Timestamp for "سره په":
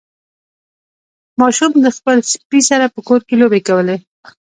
2.69-2.99